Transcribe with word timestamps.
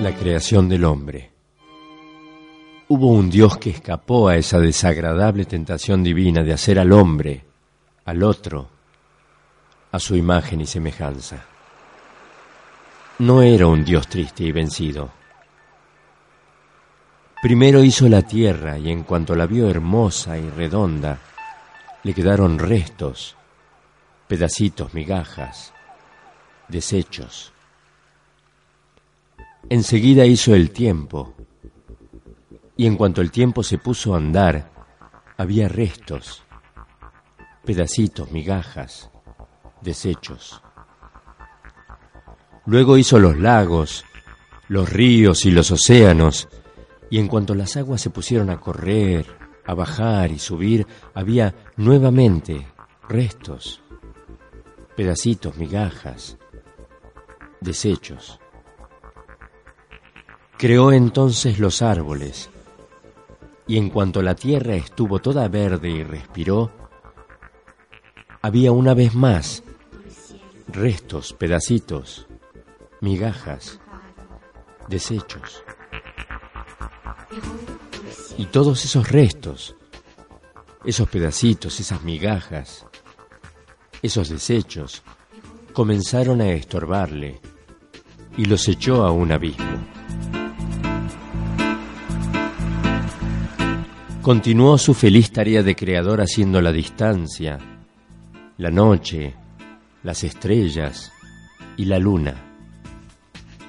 La 0.00 0.14
creación 0.14 0.68
del 0.68 0.84
hombre. 0.84 1.32
Hubo 2.86 3.08
un 3.08 3.28
Dios 3.28 3.58
que 3.58 3.70
escapó 3.70 4.28
a 4.28 4.36
esa 4.36 4.60
desagradable 4.60 5.44
tentación 5.44 6.04
divina 6.04 6.44
de 6.44 6.52
hacer 6.52 6.78
al 6.78 6.92
hombre, 6.92 7.44
al 8.04 8.22
otro, 8.22 8.68
a 9.90 9.98
su 9.98 10.14
imagen 10.14 10.60
y 10.60 10.66
semejanza. 10.66 11.44
No 13.18 13.42
era 13.42 13.66
un 13.66 13.84
Dios 13.84 14.06
triste 14.06 14.44
y 14.44 14.52
vencido. 14.52 15.10
Primero 17.42 17.82
hizo 17.82 18.08
la 18.08 18.22
tierra 18.22 18.78
y 18.78 18.92
en 18.92 19.02
cuanto 19.02 19.34
la 19.34 19.46
vio 19.46 19.68
hermosa 19.68 20.38
y 20.38 20.48
redonda, 20.48 21.18
le 22.04 22.14
quedaron 22.14 22.60
restos, 22.60 23.34
pedacitos, 24.28 24.94
migajas, 24.94 25.72
desechos. 26.68 27.52
Enseguida 29.70 30.24
hizo 30.24 30.54
el 30.54 30.70
tiempo, 30.70 31.34
y 32.74 32.86
en 32.86 32.96
cuanto 32.96 33.20
el 33.20 33.30
tiempo 33.30 33.62
se 33.62 33.76
puso 33.76 34.14
a 34.14 34.16
andar, 34.16 34.70
había 35.36 35.68
restos, 35.68 36.42
pedacitos, 37.66 38.30
migajas, 38.30 39.10
desechos. 39.82 40.62
Luego 42.64 42.96
hizo 42.96 43.18
los 43.18 43.38
lagos, 43.38 44.06
los 44.68 44.90
ríos 44.90 45.44
y 45.44 45.50
los 45.50 45.70
océanos, 45.70 46.48
y 47.10 47.18
en 47.18 47.28
cuanto 47.28 47.54
las 47.54 47.76
aguas 47.76 48.00
se 48.00 48.08
pusieron 48.08 48.48
a 48.48 48.60
correr, 48.60 49.26
a 49.66 49.74
bajar 49.74 50.30
y 50.30 50.38
subir, 50.38 50.86
había 51.12 51.54
nuevamente 51.76 52.66
restos, 53.06 53.82
pedacitos, 54.96 55.58
migajas, 55.58 56.38
desechos. 57.60 58.40
Creó 60.58 60.90
entonces 60.90 61.60
los 61.60 61.82
árboles, 61.82 62.50
y 63.68 63.76
en 63.78 63.90
cuanto 63.90 64.22
la 64.22 64.34
tierra 64.34 64.74
estuvo 64.74 65.20
toda 65.20 65.46
verde 65.46 65.88
y 65.88 66.02
respiró, 66.02 66.72
había 68.42 68.72
una 68.72 68.92
vez 68.92 69.14
más 69.14 69.62
restos, 70.66 71.32
pedacitos, 71.32 72.26
migajas, 73.00 73.78
desechos. 74.88 75.62
Y 78.36 78.46
todos 78.46 78.84
esos 78.84 79.12
restos, 79.12 79.76
esos 80.84 81.08
pedacitos, 81.08 81.78
esas 81.78 82.02
migajas, 82.02 82.84
esos 84.02 84.28
desechos, 84.28 85.04
comenzaron 85.72 86.40
a 86.40 86.48
estorbarle 86.50 87.40
y 88.36 88.46
los 88.46 88.66
echó 88.66 89.04
a 89.04 89.12
un 89.12 89.30
abismo. 89.30 89.67
Continuó 94.28 94.76
su 94.76 94.92
feliz 94.92 95.30
tarea 95.32 95.62
de 95.62 95.74
creador 95.74 96.20
haciendo 96.20 96.60
la 96.60 96.70
distancia, 96.70 97.58
la 98.58 98.70
noche, 98.70 99.34
las 100.02 100.22
estrellas 100.22 101.10
y 101.78 101.86
la 101.86 101.98
luna, 101.98 102.34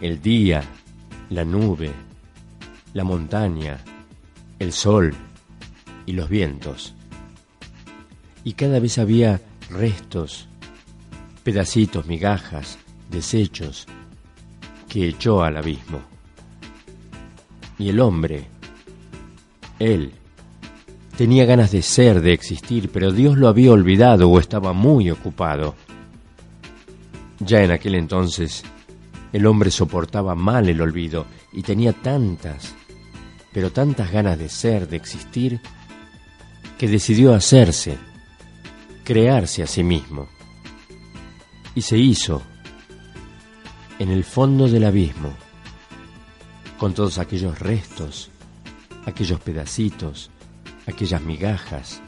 el 0.00 0.22
día, 0.22 0.62
la 1.30 1.44
nube, 1.44 1.90
la 2.92 3.02
montaña, 3.02 3.80
el 4.60 4.72
sol 4.72 5.12
y 6.06 6.12
los 6.12 6.28
vientos. 6.28 6.94
Y 8.44 8.52
cada 8.52 8.78
vez 8.78 8.98
había 8.98 9.40
restos, 9.70 10.46
pedacitos, 11.42 12.06
migajas, 12.06 12.78
desechos 13.10 13.88
que 14.88 15.08
echó 15.08 15.42
al 15.42 15.56
abismo. 15.56 16.00
Y 17.76 17.88
el 17.88 17.98
hombre, 17.98 18.46
él, 19.80 20.12
Tenía 21.16 21.44
ganas 21.44 21.70
de 21.70 21.82
ser, 21.82 22.20
de 22.20 22.32
existir, 22.32 22.90
pero 22.90 23.12
Dios 23.12 23.38
lo 23.38 23.48
había 23.48 23.70
olvidado 23.70 24.28
o 24.28 24.40
estaba 24.40 24.72
muy 24.72 25.10
ocupado. 25.10 25.76
Ya 27.38 27.62
en 27.62 27.70
aquel 27.70 27.94
entonces 27.94 28.64
el 29.32 29.46
hombre 29.46 29.70
soportaba 29.70 30.34
mal 30.34 30.68
el 30.68 30.80
olvido 30.80 31.26
y 31.52 31.62
tenía 31.62 31.92
tantas, 31.92 32.74
pero 33.52 33.70
tantas 33.70 34.10
ganas 34.10 34.38
de 34.38 34.48
ser, 34.48 34.88
de 34.88 34.96
existir, 34.96 35.60
que 36.78 36.88
decidió 36.88 37.32
hacerse, 37.32 37.96
crearse 39.04 39.62
a 39.62 39.66
sí 39.68 39.84
mismo. 39.84 40.28
Y 41.76 41.82
se 41.82 41.96
hizo 41.96 42.42
en 43.98 44.10
el 44.10 44.24
fondo 44.24 44.68
del 44.68 44.84
abismo, 44.84 45.32
con 46.78 46.92
todos 46.92 47.18
aquellos 47.18 47.58
restos, 47.60 48.30
aquellos 49.06 49.40
pedacitos, 49.40 50.30
aquellas 50.86 51.22
migajas, 51.22 52.00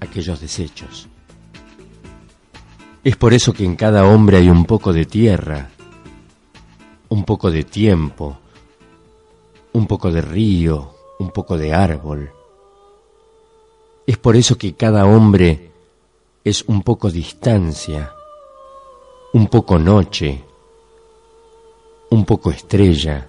aquellos 0.00 0.40
desechos. 0.40 1.08
Es 3.04 3.16
por 3.16 3.34
eso 3.34 3.52
que 3.52 3.64
en 3.64 3.76
cada 3.76 4.04
hombre 4.04 4.36
hay 4.38 4.48
un 4.48 4.64
poco 4.64 4.92
de 4.92 5.04
tierra, 5.04 5.70
un 7.08 7.24
poco 7.24 7.50
de 7.50 7.64
tiempo, 7.64 8.38
un 9.72 9.86
poco 9.86 10.10
de 10.10 10.20
río, 10.20 10.94
un 11.18 11.30
poco 11.30 11.56
de 11.56 11.74
árbol. 11.74 12.30
Es 14.06 14.18
por 14.18 14.36
eso 14.36 14.56
que 14.56 14.74
cada 14.74 15.06
hombre 15.06 15.70
es 16.44 16.62
un 16.62 16.82
poco 16.82 17.10
distancia, 17.10 18.12
un 19.32 19.48
poco 19.48 19.78
noche, 19.78 20.44
un 22.10 22.24
poco 22.24 22.50
estrella, 22.50 23.28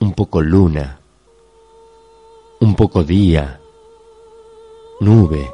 un 0.00 0.12
poco 0.14 0.40
luna 0.40 0.99
poco 2.80 3.04
día, 3.04 3.60
nube, 5.00 5.52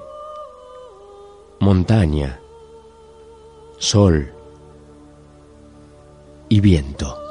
montaña, 1.58 2.40
sol 3.78 4.32
y 6.48 6.60
viento. 6.60 7.25